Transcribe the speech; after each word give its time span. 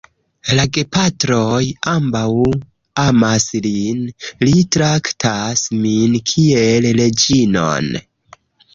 La 0.59 0.63
gepatroj 0.77 1.59
ambaŭ 1.91 2.31
amas 3.05 3.47
lin. 3.67 4.01
Li 4.49 4.65
traktas 4.79 5.69
min 5.85 6.21
kiel 6.35 6.93
reĝinon. 7.03 7.97